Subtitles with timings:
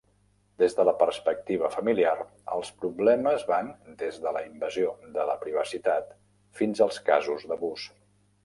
[0.61, 2.13] Des de la perspectiva familiar,
[2.55, 3.69] els problemes van
[4.01, 6.11] des de la invasió de la privacitat
[6.63, 7.87] fins a casos d'abús.